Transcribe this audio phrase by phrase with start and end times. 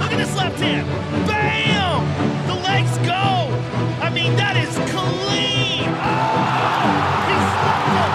[0.00, 0.86] Look at this left hand.
[1.26, 2.02] Bam!
[2.46, 3.24] The legs go.
[4.06, 5.88] I mean, that is clean.
[5.88, 6.46] Oh!
[7.28, 8.12] He slipped him.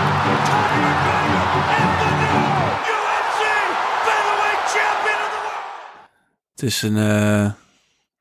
[1.78, 2.42] And the new
[2.96, 3.42] UFC
[4.06, 5.66] featherweight champion of the world.
[6.54, 7.52] Het is een eh,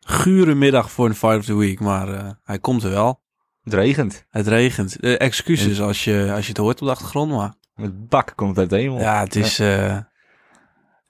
[0.00, 3.20] gure middag voor een Fight of the Week, maar eh, hij komt er wel.
[3.62, 4.24] Het regent.
[4.30, 4.96] Het regent.
[5.00, 8.50] Eh, excuses als je, als je het hoort op de achtergrond, maar Met bak komt
[8.50, 8.98] het uit de hemel.
[8.98, 9.58] ja, het is...
[9.58, 9.96] eh,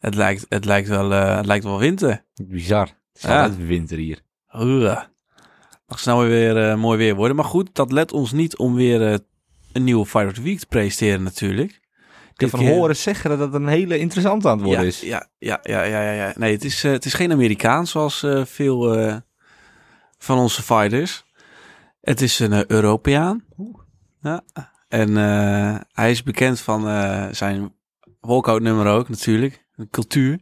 [0.00, 2.24] het, lijkt, het, lijkt wel, eh, het lijkt wel winter.
[2.42, 2.86] Bizar.
[3.12, 4.20] Het is altijd winter hier.
[4.54, 5.02] Oeh.
[5.86, 7.36] Mag snel weer eh, mooi weer worden.
[7.36, 9.18] Maar goed, dat let ons niet om weer eh,
[9.72, 11.70] een nieuwe Fight of the Week te presenteren natuurlijk.
[12.32, 14.88] Ik heb van keer- horen zeggen dat het een hele interessante aan het worden ja,
[14.88, 15.00] is.
[15.00, 16.32] Ja, ja, ja, ja, ja, ja.
[16.36, 19.20] Nee, het is, het is geen Amerikaans zoals veel
[20.18, 21.24] van onze fighters.
[22.00, 23.44] Het is een Europeaan.
[24.20, 24.42] Ja.
[24.88, 25.14] En
[25.92, 26.82] hij is bekend van
[27.34, 27.74] zijn
[28.20, 29.64] walkout nummer ook natuurlijk.
[29.90, 30.40] Cultuur.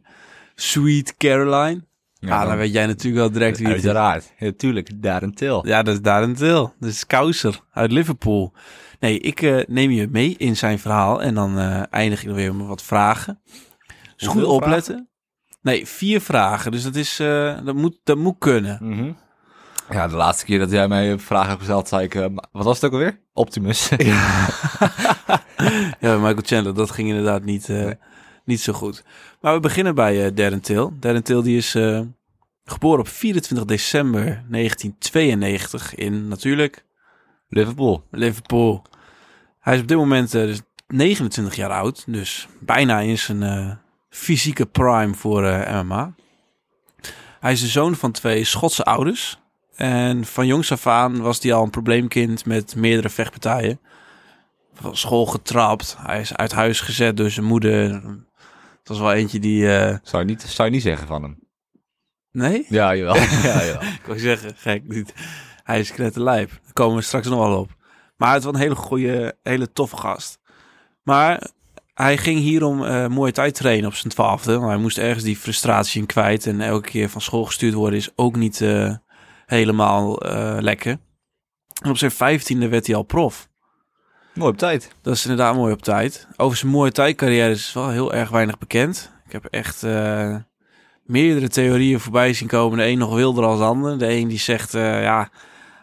[0.55, 1.87] Sweet Caroline.
[2.19, 3.83] Ja, dan weet jij natuurlijk wel direct wie het is.
[3.83, 4.33] Uiteraard.
[4.37, 5.67] Ja, tuurlijk, daar een til.
[5.67, 6.73] Ja, dat is daar een til.
[6.79, 8.53] Dat is Kouser uit Liverpool.
[8.99, 12.55] Nee, ik eh, neem je mee in zijn verhaal en dan eh, eindig ik weer
[12.55, 13.41] met wat vragen.
[14.15, 15.09] Dus goed opletten.
[15.61, 16.71] Nee, vier vragen.
[16.71, 18.77] Dus dat, is, eh, dat, moet, dat moet kunnen.
[18.81, 19.11] Mhm.
[19.89, 22.13] Ja, de laatste keer dat jij mij vraag hebt gesteld, zei ik...
[22.51, 23.19] wat was het ook alweer?
[23.33, 23.89] Optimus.
[25.99, 27.69] Ja, Michael Chandler, dat ging inderdaad niet,
[28.49, 29.03] niet zo goed.
[29.41, 30.89] Maar we beginnen bij eh Darren Till.
[30.99, 32.01] Darren Till die is eh,
[32.63, 36.85] geboren op 24 december 1992 in natuurlijk
[37.49, 38.03] Liverpool.
[38.11, 38.83] Liverpool.
[39.59, 42.03] Hij is op dit moment eh, dus 29 jaar oud.
[42.07, 45.41] Dus bijna in zijn fysieke prime voor
[45.83, 46.13] MMA.
[47.39, 49.39] Hij is de zoon van twee Schotse ouders.
[49.79, 53.79] En van jongs af aan was hij al een probleemkind met meerdere vechtpartijen.
[54.73, 55.95] Van school getrapt.
[55.99, 58.01] Hij is uit huis gezet door zijn moeder.
[58.89, 59.75] Was wel eentje die...
[59.77, 61.39] eh, Zou je niet, zou je niet zeggen van hem?
[62.31, 62.65] Nee?
[62.69, 63.15] Ja, jawel.
[63.49, 63.81] ja, jawel.
[63.81, 65.13] Ik wou zeggen, gek niet.
[65.63, 66.49] Hij is knetterlijp.
[66.49, 67.75] Daar komen we straks nog wel op.
[68.17, 70.39] Maar het was een hele goede, hele toffe gast.
[71.03, 71.47] Maar
[71.93, 74.57] hij ging hierom eh mooie tijd trainen op zijn twaalfde.
[74.57, 76.45] Want hij moest ergens die frustratie in kwijt.
[76.47, 78.95] En elke keer van school gestuurd worden is ook niet eh,
[79.45, 80.97] helemaal eh, lekker.
[81.81, 83.48] En op zijn vijftiende werd hij al prof.
[84.33, 84.91] Mooi op tijd.
[85.01, 86.27] Dat is inderdaad mooi op tijd.
[86.37, 89.11] Over zijn mooie tijdcarrière is wel heel erg weinig bekend.
[89.25, 90.35] Ik heb echt eh,
[91.03, 92.77] meerdere theorieën voorbij zien komen.
[92.77, 93.97] De een nog wilder als de ander.
[93.97, 95.29] De een die zegt, eh, ja,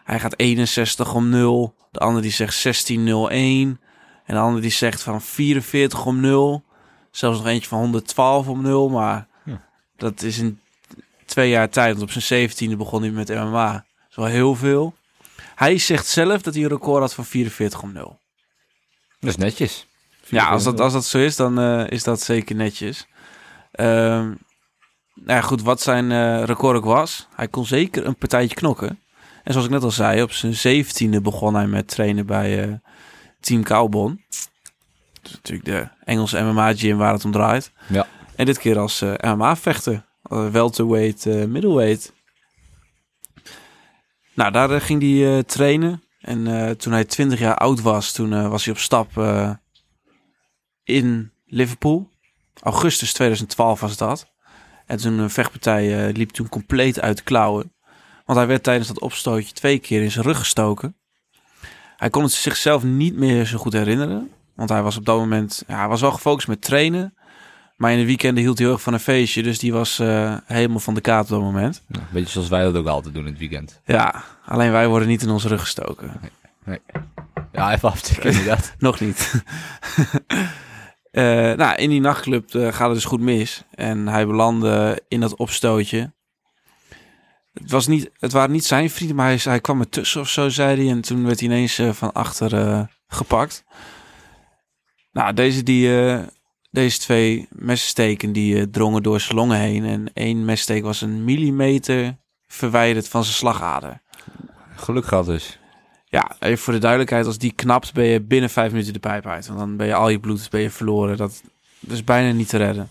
[0.03, 1.75] hij gaat 61 om 0.
[1.91, 3.79] De ander die zegt 16-0-1.
[4.25, 6.63] En de ander die zegt van 44 om 0.
[7.11, 8.89] Zelfs nog eentje van 112 om 0.
[8.89, 9.61] Maar Ja.
[9.97, 10.59] dat is in
[11.25, 11.97] twee jaar tijd.
[11.97, 13.71] Want op zijn 17e begon hij met MMA.
[13.73, 14.95] Dat is wel heel veel.
[15.55, 18.19] Hij zegt zelf dat hij een record had van 44 om 0.
[19.19, 19.87] Dat is netjes.
[20.29, 23.07] Ja, als dat, als dat zo is, dan eh, is dat zeker netjes.
[23.71, 24.33] Ehm
[25.13, 28.99] nou ja, goed, wat zijn eh, record ook was, hij kon zeker een partijtje knokken.
[29.43, 32.73] En zoals ik net al zei, op zijn zeventiende begon hij met trainen bij eh,
[33.39, 34.21] Team Cowbon.
[35.21, 37.71] Dat is natuurlijk de Engelse MMA-gym waar het om draait.
[37.87, 38.07] Ja.
[38.35, 40.05] En dit keer als MMA-vechter.
[40.51, 42.13] Welterweight, middleweight.
[44.33, 46.03] Nou, daar ging hij trainen.
[46.19, 49.51] En eh, toen hij 20 jaar oud was, toen eh, was hij op stap eh,
[50.83, 52.09] in Liverpool.
[52.61, 54.33] Augustus 2012 was dat.
[54.85, 57.73] En toen een vechtpartij liep toen compleet uit klauwen.
[58.25, 60.95] Want hij werd tijdens dat opstootje twee keer in zijn rug gestoken.
[61.97, 64.31] Hij kon het zichzelf niet meer zo goed herinneren.
[64.55, 67.16] Want hij was op dat moment, ja, hij was wel gefocust met trainen.
[67.77, 69.43] Maar in de weekenden hield hij heel erg van een feestje.
[69.43, 71.83] Dus die was eh, helemaal van de kaart op dat moment.
[71.87, 73.81] Ja, een beetje zoals wij dat ook altijd doen in het weekend.
[73.85, 76.11] Ja, alleen wij worden niet in onze rug gestoken.
[77.51, 78.73] Ja, even aftikken inderdaad.
[78.79, 79.31] Nog niet.
[81.11, 81.23] Eh,
[81.53, 83.63] nou, in die nachtclub eh, gaat het dus goed mis.
[83.71, 86.13] En hij belandde in dat opstootje.
[87.53, 90.49] Het, was niet, het waren niet zijn vrienden, maar hij, hij kwam ertussen of zo,
[90.49, 90.91] zei hij.
[90.91, 93.63] En toen werd hij ineens van achter gepakt.
[95.11, 95.89] Nou, deze, die,
[96.77, 99.85] deze twee messteken die eh, drongen door zijn longen heen.
[99.85, 104.01] En één messteek was een millimeter verwijderd van zijn slagader.
[104.75, 105.59] Geluk gehad dus.
[106.05, 109.25] Ja, even voor de duidelijkheid, als die knapt, ben je binnen vijf minuten de pijp
[109.25, 109.47] uit.
[109.47, 111.17] Want dan ben je al je bloed ben je verloren.
[111.17, 111.43] Dat,
[111.87, 112.89] is bijna niet te redden.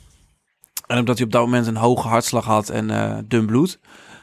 [0.86, 3.78] En omdat hij op dat moment een hoge hartslag had en eh, dun bloed,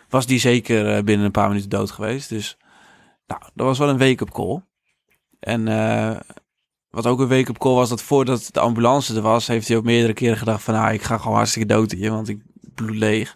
[0.09, 2.29] was die zeker eh, binnen een paar minuten dood geweest.
[2.29, 2.57] Dus
[3.27, 4.61] nou, dat was wel een wake-up call.
[5.39, 6.19] En eh,
[6.93, 9.83] wat ook een wake-up call was, dat voordat de ambulance er was, heeft hij ook
[9.83, 12.41] meerdere keren gedacht van, ah, ik ga gewoon hartstikke dood hier, want ik
[12.73, 13.35] bloed leeg.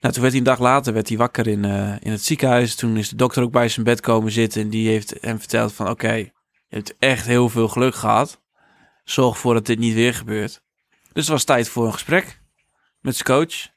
[0.00, 2.74] Nou, toen werd hij een dag later werd hij wakker in, eh, in het ziekenhuis.
[2.74, 4.62] Toen is de dokter ook bij zijn bed komen zitten.
[4.62, 5.88] En die heeft hem verteld van...
[5.88, 6.32] Oké, je
[6.68, 8.42] hebt echt heel veel geluk gehad.
[9.04, 10.62] Zorg ervoor dat dit niet weer gebeurt.
[11.12, 12.42] Dus het was tijd voor een gesprek
[13.00, 13.68] met zijn coach.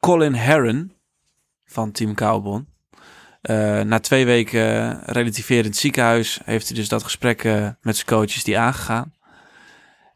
[0.00, 0.92] Colin Herron
[1.64, 2.71] van Team Cowbon.
[3.42, 7.96] Eh, na twee weken relativerend in het ziekenhuis heeft hij dus dat gesprek eh, met
[7.96, 9.14] zijn coaches die aangegaan.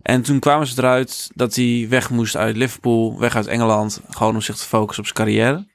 [0.03, 4.35] En toen kwamen ze eruit dat hij weg moest uit Liverpool, weg uit Engeland, gewoon
[4.35, 5.67] om zich te focussen op zijn carrière.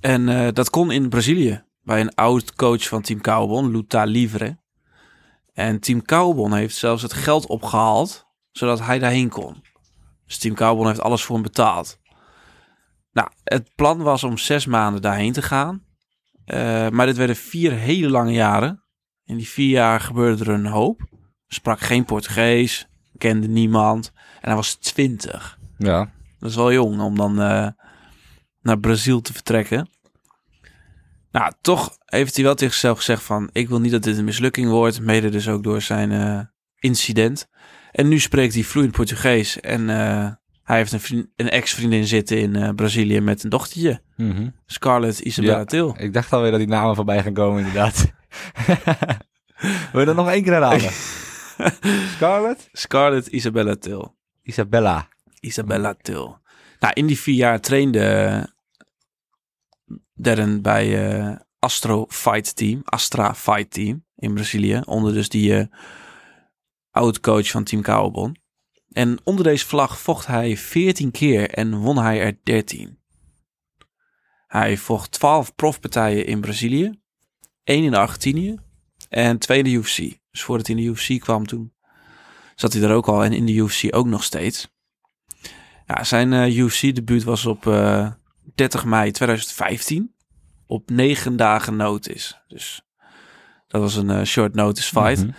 [0.00, 4.58] En eh, dat kon in Brazilië, bij een oud coach van Team Cowbon, Luta Livre.
[5.52, 9.62] En Team Cowbon heeft zelfs het geld opgehaald, zodat hij daarheen kon.
[10.26, 11.98] Dus Team Cowbon heeft alles voor hem betaald.
[13.12, 15.84] Nou, het plan was om zes maanden daarheen te gaan.
[16.44, 18.84] Eh, maar dit werden vier hele lange jaren.
[19.24, 21.08] In die vier jaar gebeurde er een hoop.
[21.46, 24.12] Sprak geen Portugees, kende niemand.
[24.14, 25.58] En hij was twintig.
[25.78, 26.12] Ja.
[26.38, 27.68] Dat is wel jong om dan eh,
[28.60, 29.88] naar Brazil te vertrekken.
[31.30, 33.50] Nou, toch heeft hij wel tegen zichzelf gezegd van...
[33.52, 35.00] ik wil niet dat dit een mislukking wordt.
[35.00, 36.40] Mede dus ook door zijn eh,
[36.78, 37.48] incident.
[37.90, 39.60] En nu spreekt hij vloeiend Portugees.
[39.60, 39.88] En
[40.70, 44.02] hij heeft een, vriend- een ex-vriendin zitten in eh, Brazilië met een dochtertje.
[44.66, 45.64] Scarlett Isabella Ja.
[45.64, 45.94] Til.
[45.98, 48.12] Ik dacht alweer dat die namen voorbij gaan komen, inderdaad.
[49.92, 50.90] Wil je dat nog één keer herhalen?
[52.16, 52.68] Scarlett?
[52.72, 54.14] Scarlett Isabella Til.
[54.42, 55.08] Isabella.
[55.40, 56.38] Isabella Til.
[56.80, 58.46] Nou, in die vier jaar trainde
[60.14, 65.66] Darren bij eh, Astro Fight Team, Astra Fight Team in Brazilië, onder dus die eh
[66.90, 68.36] oud-coach van Team Cowbon.
[68.92, 72.98] En onder deze vlag vocht hij 14 keer en won hij er 13.
[74.46, 77.00] Hij vocht 12 profpartijen in Brazilië,
[77.64, 78.58] één in Argentinië
[79.08, 79.96] en twee in de UFC.
[80.30, 81.72] Dus voordat hij in de UFC kwam toen
[82.60, 84.68] zat hij er ook al en in de UFC ook nog steeds.
[85.86, 88.10] Ja, zijn eh, UFC-debuut was op eh,
[88.54, 90.14] 30 mei 2015.
[90.66, 92.34] Op negen dagen notice.
[92.48, 92.82] Dus
[93.66, 95.24] dat was een eh, short notice fight.
[95.24, 95.30] Mhm.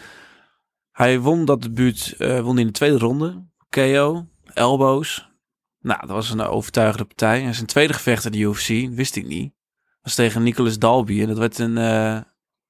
[1.01, 3.45] Hij won dat debuut eh, won in de tweede ronde.
[3.69, 5.30] KO, elbows.
[5.80, 7.45] Nou, dat was een overtuigende partij.
[7.45, 9.53] En zijn tweede gevecht in de UFC, wist ik niet,
[10.01, 11.21] was tegen Nicholas Dalby.
[11.21, 12.19] En dat werd een eh,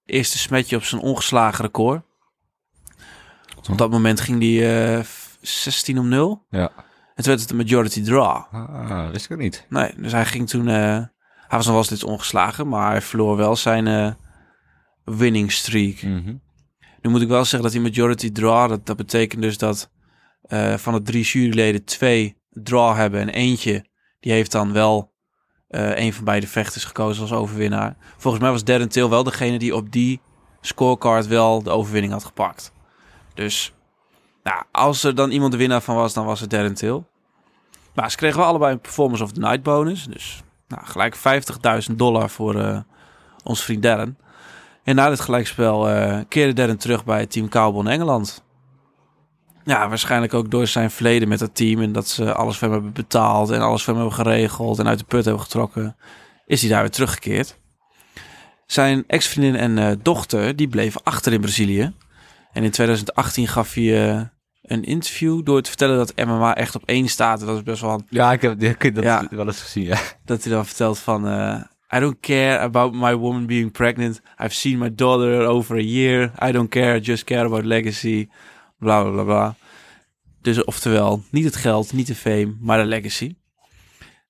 [0.06, 2.04] eerste smetje op zijn ongeslagen record.
[3.70, 5.06] Op dat moment ging hij eh,
[5.42, 6.46] 16 om 0.
[6.50, 6.72] Ja.
[7.16, 8.54] En toen werd het een majority draw.
[8.54, 9.66] Ah, wist ik ook niet.
[9.70, 10.66] Nee, dus hij ging toen...
[10.66, 11.10] hij
[11.50, 14.18] was nog wel steeds ongeslagen, maar hij verloor wel zijn
[15.04, 16.02] winning streak.
[16.02, 16.34] Mhm.
[17.02, 19.92] Nu moet ik wel zeggen dat die majority draw, dat, dat betekent dus dat
[20.42, 23.86] eh, van de drie juryleden twee draw hebben en eentje,
[24.20, 25.14] die heeft dan wel
[25.68, 27.96] eh, een van beide vechters gekozen als overwinnaar.
[28.18, 30.22] Volgens mij was Darren Till wel degene die op die
[30.62, 32.74] scorecard wel de overwinning had gepakt.
[33.34, 33.74] Dus
[34.44, 37.04] nou, als er dan iemand de winnaar van was, dan was het Darren Till.
[37.94, 40.06] Maar ze kregen wel allebei een Performance of the Night bonus.
[40.06, 41.18] Dus nou, gelijk
[41.90, 42.80] 50.000 dollar voor eh,
[43.44, 44.18] ons vriend Darren.
[44.84, 48.44] En na dit gelijkspel eh, keerde Darren terug bij Team Cowbon Engeland.
[49.64, 51.82] Ja, waarschijnlijk ook door zijn verleden met dat team.
[51.82, 54.88] En dat ze alles voor hem hebben betaald en alles voor hem hebben geregeld en
[54.88, 55.96] uit de put hebben getrokken.
[56.46, 57.60] Is hij daar weer teruggekeerd.
[58.66, 61.94] Zijn ex-vriendin en eh, dochter, die bleven achter in Brazilië.
[62.52, 64.22] En in 2018 gaf hij eh,
[64.62, 67.40] een interview door te vertellen dat MMA echt op één staat.
[67.42, 69.28] En dat is best wel een Ja, ik heb, ik heb dat Ja.
[69.30, 70.00] wel eens gezien, ja.
[70.26, 71.28] dat hij dan vertelt van...
[71.94, 74.22] I don't care about my woman being pregnant.
[74.40, 76.32] I've seen my daughter over a year.
[76.50, 78.30] I don't care, just care about legacy.
[78.80, 79.56] Bla, bla, bla, bla.
[80.42, 83.36] Dus oftewel, niet het geld, niet de fame, maar de legacy.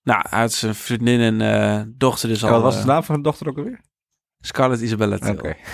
[0.03, 2.49] Nou, hij had zijn vriendin en eh, dochter dus al...
[2.49, 3.81] Wat was eh, de naam van de dochter ook alweer?
[4.39, 5.15] Scarlett Isabella.
[5.15, 5.55] Oké.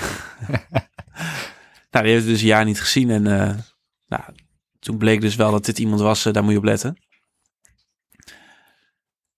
[1.91, 3.09] Nou, die heeft het dus een jaar niet gezien.
[3.09, 3.55] En eh,
[4.07, 4.23] nou,
[4.79, 6.97] toen bleek dus wel dat dit iemand was, daar moet je op letten.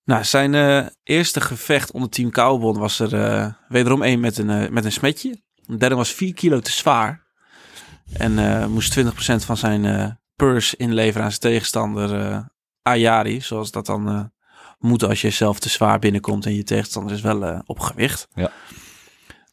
[0.09, 4.49] Nou, zijn eh, eerste gevecht onder Team Cowbon was er eh, wederom een met een,
[4.49, 5.41] eh, met een smetje.
[5.55, 7.27] De derde was 4 kilo te zwaar.
[8.13, 12.43] En moest 20% van zijn purse inleveren aan zijn tegenstander
[12.81, 13.41] Ayari.
[13.41, 14.31] Zoals dat dan
[14.79, 18.27] moet als je zelf te zwaar binnenkomt en je tegenstander is wel op gewicht.
[18.33, 18.51] Ja.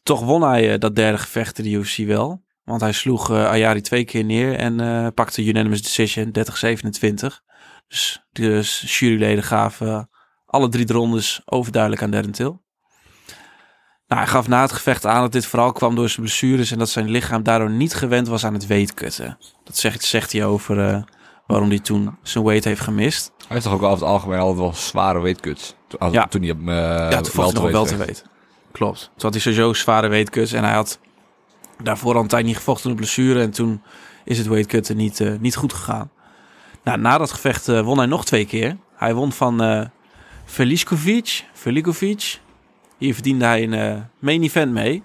[0.03, 2.43] Toch won hij dat derde gevecht in de UFC wel.
[2.63, 7.41] Want hij sloeg Ayari twee keer neer en pakte unanimous decision 30-27.
[7.87, 10.09] Dus de juryleden gaven
[10.47, 12.59] alle drie de rondes overduidelijk aan Till.
[14.07, 16.77] Nou, hij gaf na het gevecht aan dat dit vooral kwam door zijn blessures en
[16.77, 19.37] dat zijn lichaam daardoor niet gewend was aan het weightcutten.
[19.63, 21.01] Dat zegt, zegt hij over eh,
[21.47, 23.31] waarom hij toen zijn weight heeft gemist.
[23.37, 25.75] Hij heeft toch ook over het algemeen altijd wel zware weightcuts.
[25.87, 26.27] Toen, Ja.
[26.27, 28.25] toen hij op uh, ja, toen hij nog wel te weten.
[28.71, 28.99] Klopt.
[28.99, 30.99] Toen had hij sowieso zware weightcuts en hij had
[31.83, 33.81] daarvoor al een tijd niet gevochten door een blessure en toen
[34.23, 36.11] is het weightcutten niet, eh, niet goed gegaan.
[36.83, 38.77] Nou, na dat gevecht won hij nog twee keer.
[38.95, 39.61] Hij won van
[40.47, 42.39] Veliskovic.
[42.97, 45.03] Hier verdiende hij een eh, main event mee.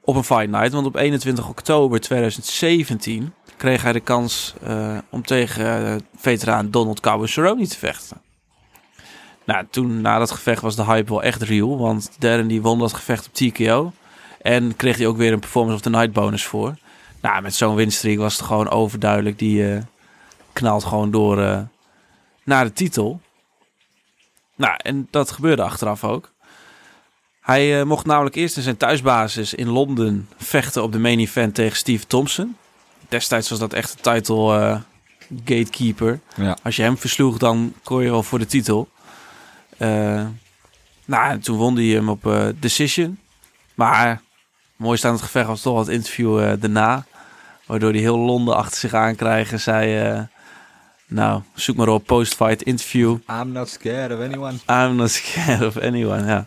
[0.00, 0.72] Op een fight night.
[0.72, 7.00] Want op 21 oktober 2017 kreeg hij de kans eh, om tegen eh, veteraan Donald
[7.00, 7.26] Cowboy
[7.66, 8.22] te vechten.
[9.44, 11.78] Nou, toen na dat gevecht was de hype wel echt real.
[11.78, 13.92] Want Darren die won dat gevecht op TKO.
[14.42, 16.74] En kreeg hij ook weer een performance of the night bonus voor.
[17.20, 19.38] Nou, met zo'n winstreak was het gewoon overduidelijk.
[19.38, 19.82] Die
[20.52, 21.66] knalt gewoon door
[22.44, 23.20] naar de titel.
[24.56, 26.32] Nou, en dat gebeurde achteraf ook.
[27.40, 31.54] Hij eh, mocht namelijk eerst in zijn thuisbasis in Londen vechten op de main event
[31.54, 32.56] tegen Steve Thompson.
[33.08, 34.80] Destijds was dat echt een title eh,
[35.44, 36.20] gatekeeper.
[36.36, 36.56] Ja.
[36.62, 38.88] Als je hem versloeg, dan kon je wel voor de titel.
[39.76, 40.26] Eh,
[41.04, 43.18] nou, en toen won hij hem op decision.
[43.74, 44.20] Maar
[44.76, 47.04] mooi staan het gevecht was toch wat interview daarna.
[47.66, 49.60] Waardoor hij heel Londen achter zich aankrijgen.
[49.60, 50.28] Zei,
[51.14, 53.18] nou, zoek maar op post-fight interview.
[53.30, 54.54] I'm not scared of anyone.
[54.66, 56.46] I'm not scared of anyone, ja.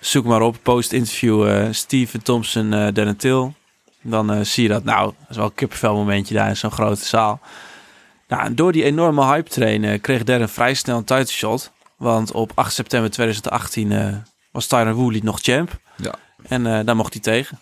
[0.00, 3.52] Zoek maar op, post-interview eh Steven Thompson, eh Darren Till.
[4.02, 6.70] Dan eh, zie je dat, nou, dat is wel een kippenvel momentje daar in zo'n
[6.70, 7.40] grote zaal.
[8.28, 11.70] Nou, en door die enorme hype train eh, kreeg Darren vrij snel een title shot.
[11.96, 14.16] Want op 8 september 2018 eh,
[14.50, 15.80] was Tyron Woodley nog champ.
[15.96, 16.14] Ja.
[16.42, 17.60] En eh, daar mocht hij tegen.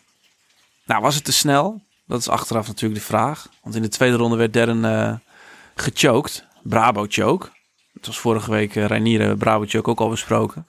[0.87, 1.81] Nou, was het te snel?
[2.07, 3.49] Dat is achteraf natuurlijk de vraag.
[3.63, 5.15] Want in de tweede ronde werd Darren eh
[5.81, 6.47] gechoked.
[6.63, 7.49] Brabo choke.
[7.93, 10.67] Het was vorige week uh, Reinier Brabo choke ook al besproken.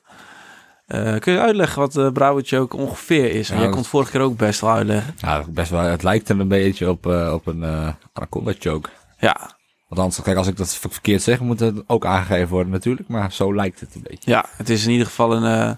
[0.86, 3.48] Eh, kun je uitleggen wat de Brabo choke ongeveer is?
[3.48, 5.14] Ja, Jij dat- kon het vorige keer ook best wel uitleggen.
[5.18, 5.82] Ja, best wel.
[5.82, 8.90] Het lijkt er een beetje op, eh, op een eh anaconda choke.
[9.20, 9.58] Ja,
[9.90, 13.08] Althans, kijk, als ik dat ver- verkeerd zeg, moet het ook aangegeven worden natuurlijk.
[13.08, 14.32] Maar zo lijkt het een beetje.
[14.32, 15.76] ja het is in ieder geval een eh,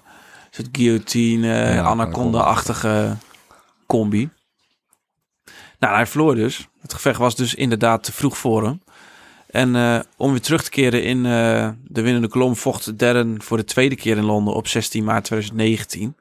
[0.50, 3.16] soort guillotine, eh, Ja, anaconda-achtige
[3.88, 4.30] combi.
[5.80, 6.68] Nou, hij verloor dus.
[6.82, 8.82] Het gevecht was dus inderdaad te vroeg voor hem.
[9.52, 13.58] En eh, om weer terug te keren in eh, de winnende kolom vocht Darren voor
[13.58, 16.16] de tweede keer in Londen op 16 maart 2019.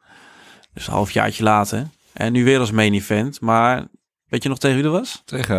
[0.75, 1.87] Dus een halfjaartje later.
[2.13, 3.41] En nu weer als main event.
[3.41, 3.87] Maar
[4.27, 5.23] weet je nog tegen wie dat was?
[5.25, 5.57] Tegen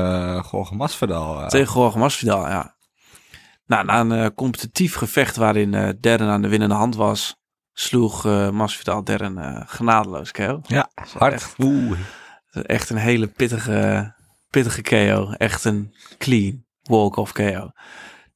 [0.54, 1.48] uh, Masvidal.
[1.48, 2.76] Tegen Jorge Masvidal, ja.
[3.66, 7.36] Nou, na een competitief gevecht waarin Darren aan de winnende hand was,
[7.74, 10.62] sloeg Masvidal Darren genadeloos KO.
[10.68, 11.34] Ja, hard.
[11.34, 12.00] echt- Oeh.
[12.52, 14.14] Echt een hele pittige,
[14.50, 15.32] pittige KO.
[15.32, 17.72] Echt een clean walk-off KO.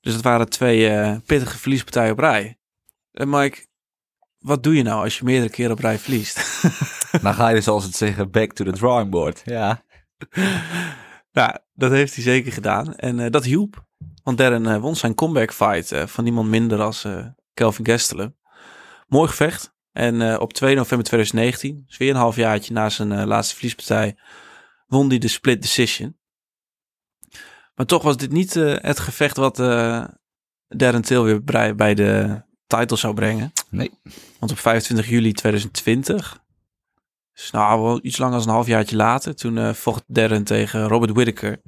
[0.01, 2.59] Dus het waren twee eh, pittige verliespartijen op rij.
[3.11, 3.65] En Mike,
[4.39, 6.61] wat doe je nou als je meerdere keren op rij verliest?
[7.21, 9.41] Dan ga je, zoals het zeggen, back to the drawing board.
[9.45, 9.83] Ja.
[11.31, 12.95] Nou, dat heeft hij zeker gedaan.
[12.95, 13.85] En eh, dat hielp.
[14.23, 18.35] Want Darren eh, won zijn comeback fight eh, van niemand minder als eh, Kelvin Gastelum.
[19.07, 19.75] Mooi gevecht.
[19.95, 24.17] En eh, op 2 november 2019, dus weer een halfjaartje na zijn eh, laatste verliespartij,
[24.87, 26.17] won hij de split decision.
[27.75, 30.03] Maar toch was dit niet eh, het gevecht wat eh
[30.67, 33.51] Darren Till weer bij, bij de title zou brengen.
[33.69, 33.91] Nee.
[34.39, 36.39] Want op 25 juli 2020,
[37.33, 41.11] dus nou wel iets langer dan een halfjaartje later, toen eh, vocht Darren tegen Robert
[41.11, 41.61] Whittaker.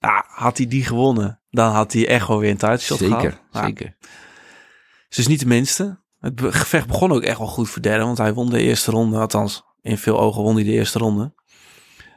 [0.00, 3.20] Nou, had hij die gewonnen, dan had hij echt wel weer een title shot gehad.
[3.20, 3.86] Zeker, Nou, zeker.
[3.98, 6.00] het is dus niet de minste.
[6.20, 9.18] Het gevecht begon ook echt wel goed voor Darren, want hij won de eerste ronde.
[9.18, 11.34] Althans, in veel ogen won hij de eerste ronde.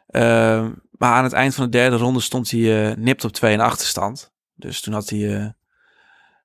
[0.08, 3.54] Ehm, maar aan het eind van de derde ronde stond hij eh, nipt op 2
[3.54, 4.32] in achterstand.
[4.56, 5.50] Dus toen had hij eh,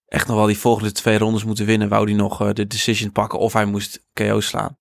[0.07, 1.89] echt nog wel die volgende twee rondes moeten winnen.
[1.89, 4.79] Wou hij nog eh, de decision pakken of hij moest KO slaan.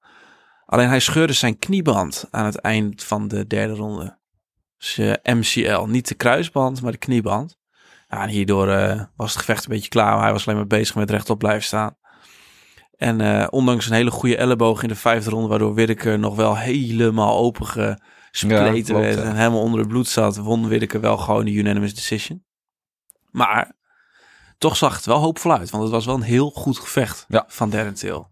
[0.65, 4.17] Alleen hij scheurde zijn knieband aan het eind van de derde ronde.
[4.77, 7.58] Dus MCL, niet de kruisband, maar de knieband.
[8.08, 8.67] Ja, en hierdoor
[9.15, 10.13] was het gevecht een beetje klaar.
[10.13, 11.98] Maar hij was alleen maar bezig met rechtop blijven staan.
[12.98, 17.38] En ondanks een hele goede elleboog in de vijfde ronde, waardoor Whittaker nog wel helemaal
[17.38, 17.65] open
[18.39, 19.24] Ja, werd ja.
[19.24, 22.44] en helemaal onder het bloed zat, won Whittaker wel gewoon de unanimous decision.
[23.32, 23.72] Maar
[24.58, 27.46] toch zag het wel hoopvol uit, want het was wel een heel goed gevecht Ja.
[27.48, 28.27] van Darren Till.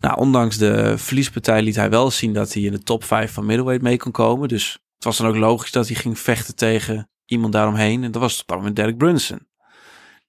[0.00, 3.44] Nou, ondanks de verliespartij liet hij wel zien dat hij in de top 5 van
[3.46, 4.48] middleweight mee kon komen.
[4.48, 8.04] Dus het was dan ook logisch dat hij ging vechten tegen iemand daaromheen.
[8.04, 9.48] En dat was op dat moment Derek Brunson.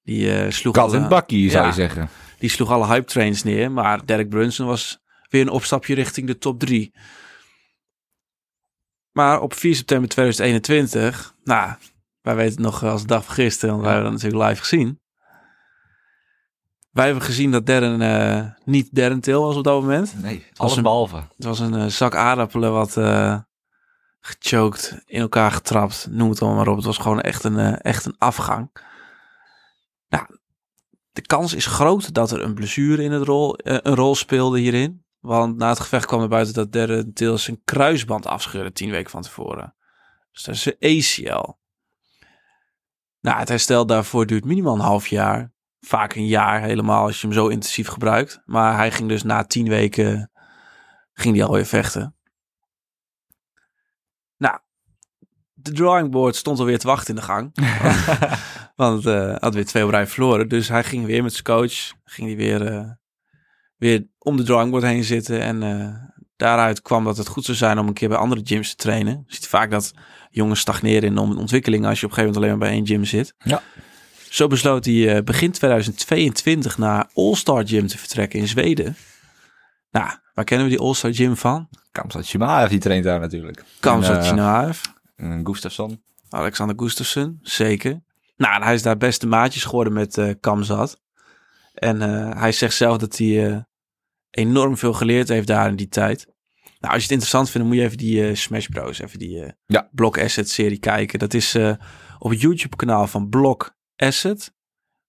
[0.03, 2.09] Die eh, sloeg Kat alle- bakkie, zou ja, je zeggen.
[2.39, 3.71] die sloeg alle hype trains neer.
[3.71, 6.93] Maar Derek Brunson was weer een opstapje richting de top 3.
[9.15, 11.73] Maar op 4 september 2021, nou,
[12.21, 14.61] wij weten het nog als de dag van gisteren, want wij hebben dat natuurlijk live
[14.61, 14.99] gezien.
[16.91, 20.21] Wij hebben gezien dat Darren eh, niet Darren Till was op dat moment.
[20.21, 21.15] Nee, alles een- behalve.
[21.15, 23.39] Het was een eh, zak aardappelen wat eh
[24.19, 26.75] gechoked, in elkaar getrapt, noem het allemaal maar op.
[26.75, 28.69] Het was gewoon echt een, echt een afgang.
[30.07, 30.25] Nou,
[31.11, 35.04] de kans is groot dat er een blessure in het rol, een rol speelde hierin.
[35.25, 39.11] Want na het gevecht kwam er buiten dat Darren Till zijn kruisband afscheurde tien weken
[39.11, 39.75] van tevoren.
[40.31, 41.51] Dus dat is een ACL.
[43.19, 45.53] Nou, het herstel daarvoor duurt minimaal een half jaar.
[45.79, 48.41] Vaak een jaar helemaal als je hem zo intensief gebruikt.
[48.45, 50.31] Maar hij ging dus na tien weken
[51.13, 52.15] ging hij alweer vechten.
[54.37, 54.59] Nou,
[55.53, 57.51] de drawing board stond alweer te wachten in de gang.
[58.75, 60.49] Want eh had weer twee op rij verloren.
[60.49, 61.93] Dus hij ging weer met zijn coach.
[62.03, 62.91] Ging hij weer, eh,
[63.75, 65.41] weer om de drawingboard heen zitten.
[65.41, 65.93] En eh,
[66.35, 69.23] daaruit kwam dat het goed zou zijn om een keer bij andere gyms te trainen.
[69.27, 69.93] Je ziet vaak dat
[70.29, 73.05] jongens stagneren in ontwikkeling als je op een gegeven moment alleen maar bij één gym
[73.05, 73.33] zit.
[73.37, 73.61] Ja.
[74.29, 78.95] Zo besloot hij eh, begin 2022 naar All-Star Gym te vertrekken in Zweden.
[79.91, 81.69] Nou, waar kennen we die All-Star Gym van?
[81.91, 83.63] Kamsat Shimaev, die traint daar natuurlijk.
[83.79, 84.69] Kamzat En, eh,
[85.15, 86.03] en Gustafsson.
[86.29, 88.01] Alexander Gustafsson, zeker.
[88.37, 91.03] Nou, hij is daar beste maatjes geworden met Kamzat.
[91.75, 92.01] En
[92.37, 93.57] hij zegt zelf dat hij eh,
[94.35, 96.25] enorm veel geleerd heeft daar in die tijd.
[96.79, 98.99] Nou, als je het interessant vindt, moet je even die eh, Smash Bros.
[98.99, 99.89] Even die eh Ja.
[99.91, 101.19] Block Asset serie kijken.
[101.19, 101.73] Dat is eh,
[102.19, 104.53] op het YouTube kanaal van Block Asset.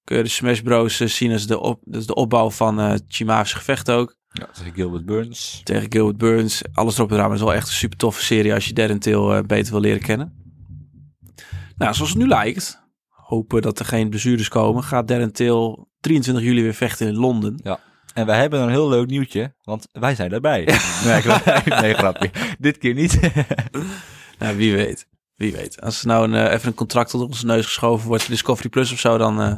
[0.05, 0.97] Kun je de Smash Bros.
[0.97, 4.17] zien als de, op, dat is de opbouw van eh Chimaev's gevecht ook.
[4.29, 5.61] Ja, is Gilbert Burns.
[5.65, 6.63] Tegen Gilbert Burns.
[6.73, 7.29] Alles erop en eraan.
[7.29, 10.01] Maar het is wel echt een super toffe serie als je eh, beter wil leren
[10.01, 10.33] kennen.
[11.77, 12.85] Nou, zoals het nu lijkt.
[13.09, 14.83] Hopen dat er geen blessures komen.
[14.83, 17.61] Gaat Darren Till 23 juli weer vechten in Londen.
[18.17, 20.65] En wij hebben een heel leuk nieuwtje, want wij zijn erbij.
[21.05, 21.23] nee,
[21.83, 22.31] nee, grapje.
[22.59, 23.19] Dit keer niet.
[24.39, 25.09] Nou, wie weet.
[25.35, 25.81] Wie weet.
[25.81, 28.93] Als er nou een, eh, even een contract onder onze neus geschoven wordt Discovery Plus
[28.93, 29.55] of zo, dan eh,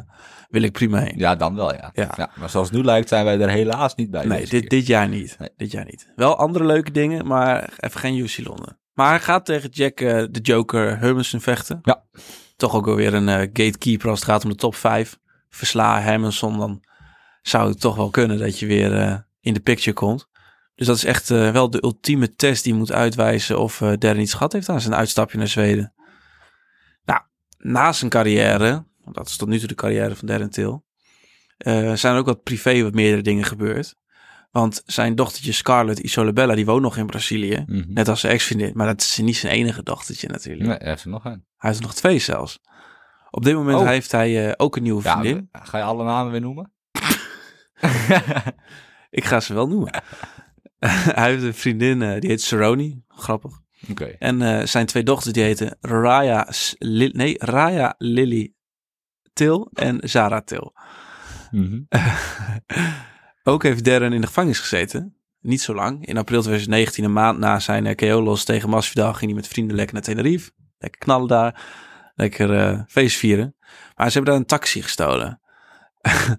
[0.49, 1.13] wil ik prima heen.
[1.17, 1.89] ja, dan wel, ja.
[1.93, 2.29] Ja.
[2.35, 4.25] Maar zoals het nu lijkt, zijn wij er helaas niet bij.
[4.25, 5.35] nee, dit, dit jaar niet.
[5.39, 5.49] Nee.
[5.57, 6.11] Dit jaar niet.
[6.15, 8.79] Wel andere leuke dingen, maar even geen UC Londen.
[8.93, 11.79] Maar hij gaat tegen Jack eh, de Joker Hermanson vechten.
[11.81, 12.03] Ja.
[12.55, 15.17] Toch ook alweer een gatekeeper als het gaat om de top 5.
[15.49, 16.83] Versla Hermanson, dan
[17.41, 20.27] zou het toch wel kunnen dat je weer eh, in de picture komt.
[20.75, 24.33] Dus dat is echt eh, wel de ultieme test die moet uitwijzen of Darren iets
[24.33, 25.93] gehad heeft aan zijn uitstapje naar Zweden.
[27.03, 27.21] Nou,
[27.57, 30.83] na zijn carrière, want dat is tot nu toe de carrière van Darren Till,
[31.95, 33.95] zijn er ook wat privé wat meerdere dingen gebeurd.
[34.51, 37.63] Want zijn dochtertje Scarlett Isolabella, die woont nog in Brazilië.
[37.67, 37.83] Mhm.
[37.93, 38.71] Net als zijn ex-vriendin.
[38.75, 40.69] Maar dat is niet zijn enige dochtertje natuurlijk.
[40.69, 41.31] Nee, er is er nog een.
[41.57, 42.59] Hij heeft er nog twee zelfs.
[43.29, 43.85] Op dit moment Oh.
[43.87, 45.49] heeft hij ook een nieuwe Ja, vriendin.
[45.51, 46.73] ga je alle namen weer noemen?
[49.19, 50.03] Ik ga ze wel noemen.
[51.19, 53.03] hij heeft een vriendin, eh, die heet Saroni.
[53.07, 53.59] Grappig.
[53.89, 54.05] Oké.
[54.05, 56.47] En eh, zijn twee dochters, die heten Raya,
[56.79, 58.53] nee, Raya Lily
[59.33, 60.73] Til en Zara Til.
[61.51, 61.81] Mhm.
[63.43, 65.15] Ook heeft Darren in de gevangenis gezeten.
[65.41, 66.05] Niet zo lang.
[66.05, 69.75] In april 2019, een maand na zijn eh, KO-los tegen Masvidal, ging hij met vrienden
[69.75, 70.51] lekker naar Tenerife.
[70.77, 71.61] Lekker knallen daar.
[72.15, 73.55] Lekker eh, feest vieren.
[73.95, 75.38] Maar ze hebben daar een taxi gestolen.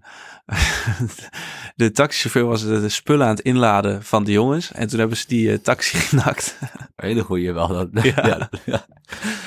[1.77, 4.73] de taxichauffeur was de, spullen aan het inladen van de jongens.
[4.73, 6.59] En toen hebben ze die eh, taxi genakt.
[6.97, 7.69] Hele goeie wel.
[7.69, 8.27] Dat, Ja.
[8.27, 8.49] ja.
[8.65, 8.87] ja.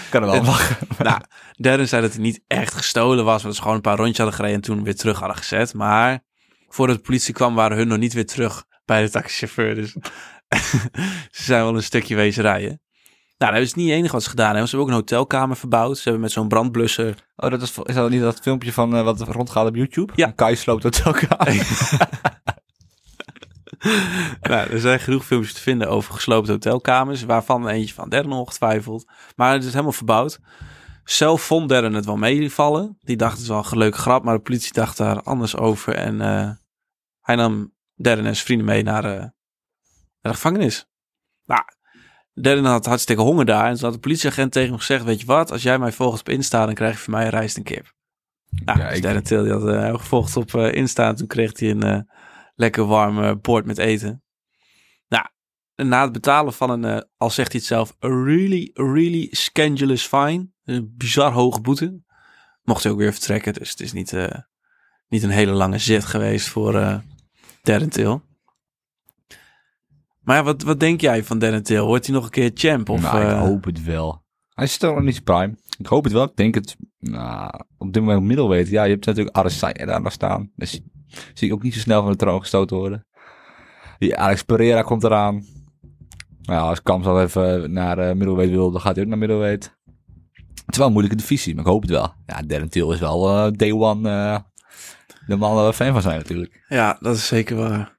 [0.10, 0.78] Kan er wel En- lachen.
[0.98, 1.22] nou,
[1.52, 3.44] Darren zei dat hij niet echt gestolen was.
[3.44, 5.74] Maar ze gewoon een paar rondjes hadden gereden en toen weer terug hadden gezet.
[5.74, 6.20] Maar
[6.68, 9.76] voordat de politie kwam, waren hun nog niet weer terug bij de taxichauffeur.
[9.76, 9.92] Dus
[11.32, 12.82] ze zijn wel een stukje wezen rijden.
[13.44, 14.68] Nou, dat is niet het enige wat ze gedaan hebben.
[14.68, 15.98] Ze hebben ook een hotelkamer verbouwd.
[15.98, 17.16] Ze hebben met zo'n brandblusser...
[17.36, 20.14] Oh, dat is, is dat niet dat filmpje van eh, wat rondgaat op YouTube?
[20.16, 20.32] Ja.
[20.32, 21.56] Kai sloopt aan.
[24.50, 27.24] nou, er zijn genoeg filmpjes te vinden over gesloopte hotelkamers.
[27.24, 29.12] Waarvan eentje van Darren ongetwijfeld.
[29.36, 30.40] Maar het is helemaal verbouwd.
[31.04, 32.98] Zelf vond Darren het wel meevallen.
[33.00, 34.24] Die dacht het is wel een leuke grap.
[34.24, 35.96] Maar de politie dacht daar anders over.
[35.96, 36.50] En eh,
[37.22, 39.32] hij nam Darren en zijn vrienden mee naar, eh, naar
[40.22, 40.86] de gevangenis.
[41.46, 41.64] Nou,
[42.34, 43.68] Darren had hartstikke honger daar.
[43.68, 45.04] En toen had de politieagent tegen hem gezegd...
[45.04, 46.66] Weet je wat, als jij mij volgt op Insta...
[46.66, 47.94] dan krijg je van mij een rijst en kip.
[48.50, 48.92] Nou, Kijk.
[48.92, 51.08] dus Darren Till die had gevolgd op eh, Insta.
[51.08, 51.84] En toen kreeg hij een...
[51.84, 52.00] eh,
[52.56, 54.24] lekker warm eh, bord met eten.
[55.08, 55.26] Nou,
[55.76, 60.48] na het betalen van een, al zegt hij het zelf, a really, really scandalous fine.
[60.64, 62.02] Een bizar hoge boete.
[62.64, 64.14] Mocht hij ook weer vertrekken, dus het is niet,
[65.08, 67.02] niet een hele lange zit geweest voor
[67.62, 68.22] Darren Till.
[70.24, 71.82] Maar wat, wat denk jij van Till?
[71.82, 72.90] Wordt hij nog een keer champ?
[72.90, 74.24] Of, nou, ik eh, hoop het wel.
[74.54, 75.58] Hij is toch nog niet prime.
[75.78, 76.24] Ik hoop het wel.
[76.24, 76.76] Ik denk het.
[77.00, 78.70] Nou, op dit moment middelweight.
[78.70, 80.52] Ja, je hebt natuurlijk Adesanya daar nog staan.
[80.56, 80.82] Dus
[81.34, 83.08] zie ik ook niet zo snel van de troon gestoten worden.
[83.98, 85.46] Die Alex Pereira komt eraan.
[86.42, 89.78] Nou als Kamp al even naar uh, middelweight wil, dan gaat hij ook naar middelweight.
[90.34, 92.14] Het is wel een moeilijke divisie, maar ik hoop het wel.
[92.26, 94.44] Ja, Darren Till is wel eh, day one
[95.28, 96.64] de man waar we fan van zijn natuurlijk.
[96.68, 97.98] Ja, dat is zeker waar.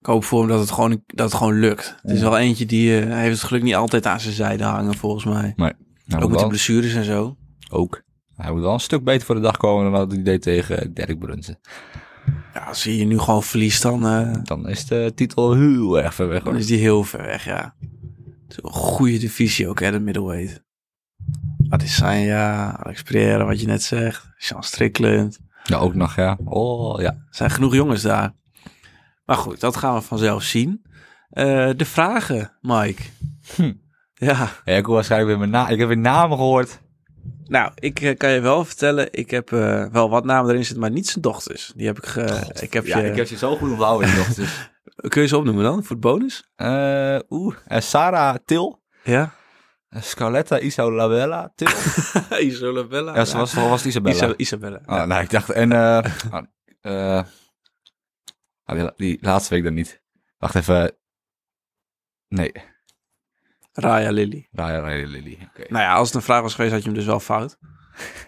[0.00, 1.96] Ik hoop voor hem dat het gewoon, dat het gewoon lukt.
[2.02, 2.24] Het is Ja.
[2.24, 5.52] wel eentje die hij heeft het geluk niet altijd aan zijn zijde hangen, volgens mij.
[5.56, 5.74] Ook
[6.06, 7.36] met wel- de blessures en zo.
[7.70, 8.02] ook.
[8.36, 10.94] Hij moet wel een stuk beter voor de dag komen dan wat hij deed tegen
[10.94, 11.56] Derek Brunson.
[12.54, 16.28] Ja, als hij nu gewoon verliest, dan, eh, Dan is de titel heel erg ver
[16.28, 16.42] weg.
[16.42, 17.74] dan is die heel ver weg, ja.
[18.48, 20.62] Het is een goede divisie ook, hè, de middleweight.
[21.68, 24.28] Adesanya, Alex Pereira, wat je net zegt.
[24.36, 25.38] Sean Strickland.
[25.64, 26.38] Ja, ook nog, ja.
[26.44, 27.10] Oh, ja.
[27.10, 28.32] Er zijn genoeg jongens daar.
[29.30, 30.82] Maar goed, dat gaan we vanzelf zien.
[31.30, 33.02] Eh, de vragen, Mike.
[33.54, 33.72] Hm.
[34.14, 36.80] Ja, ja ik, hoor waarschijnlijk weer mijn na ik heb weer namen gehoord.
[37.44, 40.80] Nou, ik eh, kan je wel vertellen, ik heb eh, wel wat namen erin zitten,
[40.80, 41.72] maar niet zijn dochters.
[41.76, 42.06] Die heb ik,
[42.60, 44.26] ik heb ja, je, ik heb je zo goed onthouden nog.
[44.26, 44.70] Dus.
[45.08, 46.50] kun je ze opnoemen dan, voor het bonus?
[46.56, 48.82] Eh, Oeh, eh, Sarah Til.
[49.02, 49.32] Ja.
[49.90, 51.68] Scarletta Isabella Til.
[52.48, 53.14] Isabella.
[53.14, 54.14] ja, ze was, was Isabella.
[54.14, 54.80] Isa- Isabella.
[54.84, 57.22] Ah, nou, ik dacht, en eh
[58.70, 60.02] ah, die, die laatste week dan niet.
[60.38, 60.96] Wacht even.
[62.28, 62.52] Nee,
[63.72, 64.48] Raya Lily.
[64.52, 65.48] Raya Raya Lily.
[65.56, 67.58] Nou ja, als het een vraag was geweest, had je hem dus wel fout.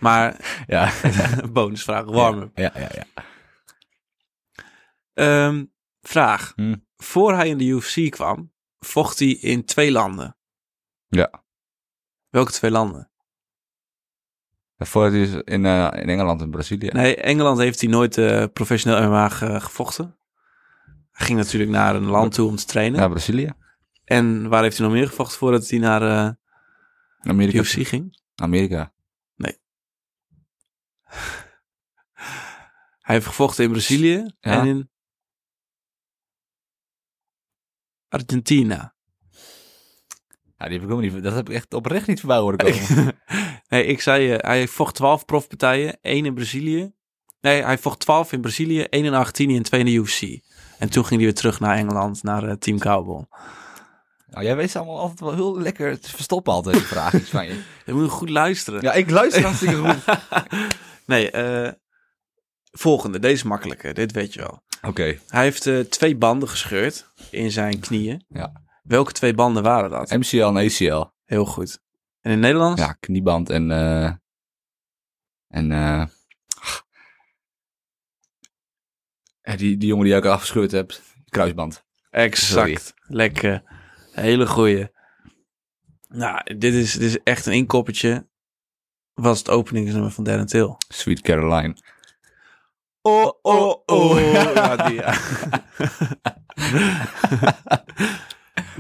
[0.01, 0.93] Maar, Ja.
[1.53, 3.05] bonusvraag, warm Ja, ja, ja.
[5.15, 5.65] Ehm,
[6.01, 6.53] vraag.
[6.57, 6.77] Hm.
[6.97, 10.37] Voor hij in de UFC kwam, vocht hij in twee landen.
[11.09, 11.45] Ja.
[12.29, 13.11] Welke twee landen?
[14.79, 16.87] Voordat hij is in, eh, in Engeland en Brazilië.
[16.93, 20.19] Nee, Engeland heeft hij nooit eh, professioneel MMA ge- gevochten.
[21.13, 23.01] Hij ging natuurlijk naar een land toe om te trainen.
[23.01, 23.53] Ja, Brazilië.
[24.05, 26.31] En waar heeft hij nog meer gevochten voordat hij naar eh,
[27.21, 27.59] Amerika.
[27.59, 28.21] UFC ging?
[28.35, 28.93] Amerika.
[33.03, 34.61] Hij heeft gevochten in Brazilië Ja.
[34.61, 34.91] en in
[38.09, 38.95] Argentina.
[40.57, 41.23] Ja, die heb ik ook niet.
[41.23, 43.21] Dat heb ik echt oprecht niet voorbij horen komen.
[43.69, 46.93] nee, ik zei, eh, hij vocht 12 profpartijen, één in Brazilië.
[47.41, 50.21] Nee, hij vocht 12 in Brazilië, één in Argentinië en twee in de UFC.
[50.83, 53.25] En toen ging hij weer terug naar Engeland, naar eh, Team Cowboy.
[54.27, 57.63] Nou, jij weet allemaal altijd wel heel lekker te verstoppen altijd die vraagjes van je.
[57.87, 58.83] Je moet goed luisteren.
[58.83, 60.05] Ja, ik luister hartstikke goed.
[61.07, 61.73] Nee, eh,
[62.71, 63.19] volgende.
[63.19, 63.95] Deze is makkelijker.
[63.95, 64.63] Dit weet je wel.
[64.83, 65.19] Oké.
[65.29, 68.25] Hij heeft eh, twee banden gescheurd in zijn knieën.
[68.29, 68.53] Ja.
[68.83, 70.11] Welke twee banden waren dat?
[70.11, 71.05] MCL en ACL.
[71.25, 71.81] Heel goed.
[72.21, 72.81] En in het Nederlands?
[72.81, 73.71] Ja, knieband en...
[75.49, 75.73] en...
[75.73, 76.09] eh ja,
[79.43, 80.93] die, die jongen die ik afgescheurd heb.
[81.29, 81.85] Kruisband.
[82.11, 82.95] Exact.
[83.07, 83.63] Lekker.
[84.13, 84.89] Hele goeie.
[86.09, 88.29] Nou, dit is, dit is echt een inkoppertje.
[89.15, 90.77] Was het openingsnummer van Darren Till.
[90.89, 91.77] Sweet Caroline.
[93.03, 94.21] Oh, oh, oh.
[94.55, 95.15] ja, die, ja.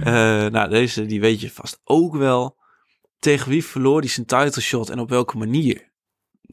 [0.02, 2.56] Eh, nou, deze die weet je vast ook wel.
[3.18, 5.92] Tegen wie verloor hij zijn title shot en op welke manier?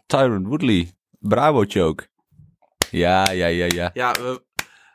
[0.06, 0.92] Tyron Woodley.
[1.20, 2.09] Bravo choke.
[2.92, 3.90] Ja, ja, ja, ja.
[3.94, 4.44] Ja, we,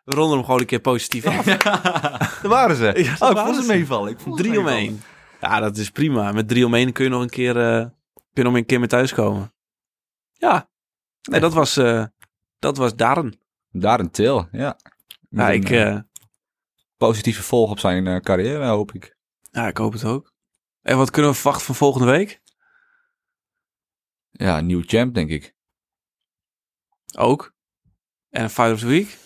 [0.04, 1.44] we ronden hem gewoon een keer positief af.
[2.42, 2.84] Daar waren ze.
[2.84, 4.10] Ja, oh, ik waren vond ze meevallen.
[4.10, 5.02] Ik vond ze Drie om één.
[5.40, 6.32] Ja, dat is prima.
[6.32, 7.80] Met drie om één kun je nog een keer, eh,
[8.12, 9.52] kun je nog een keer mee thuiskomen.
[10.32, 10.68] Ja.
[11.22, 12.04] Nee, dat was, eh
[12.58, 13.38] dat was Darren.
[13.70, 14.76] Daar een til, ja.
[15.28, 16.00] Met ik, een, eh,
[16.96, 19.16] positief vervolg op zijn eh, carrière, hoop ik.
[19.50, 20.32] ja, ik hoop het ook.
[20.82, 22.42] En wat kunnen we verwachten van volgende week?
[24.30, 25.54] Ja, een nieuw champ, denk ik.
[27.16, 27.53] Ook.
[28.34, 29.18] En Fight of the Week?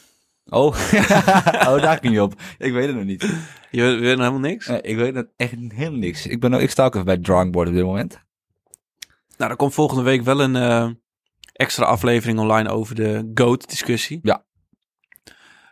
[0.45, 0.67] Oh,
[1.69, 2.41] oh daar ging je op.
[2.59, 3.23] Ik weet het nog niet.
[3.71, 4.67] Je weet, weet nog helemaal niks?
[4.67, 6.27] Nee, ik weet het echt helemaal niks.
[6.27, 8.19] Ik, ben, ook- ik sta ook even bij het drawing board op dit moment.
[9.37, 10.91] Nou, er komt volgende week wel een eh,
[11.53, 14.19] extra aflevering online over de GOAT-discussie.
[14.23, 14.45] Ja.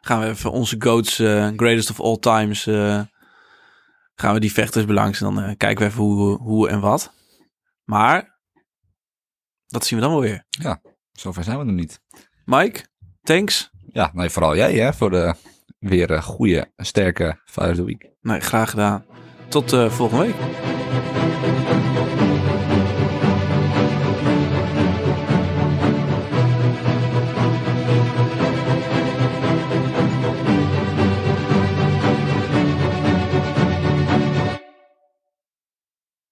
[0.01, 3.01] Gaan we even onze GOATs, eh, greatest of all times, eh,
[4.15, 7.13] gaan we die vechters belangs en dan kijken we even hoe, hoe en wat.
[7.85, 8.39] Maar,
[9.67, 10.45] dat zien we dan wel weer.
[11.13, 12.01] Zover zijn we nog niet.
[12.45, 12.85] Mike,
[13.27, 13.71] thanks.
[13.93, 15.35] Ja, nee, vooral jij hè, voor de
[15.79, 18.11] weer eh, goede, sterke of the Week.
[18.23, 19.05] Nee, graag gedaan.
[19.49, 20.35] Tot eh, volgende week.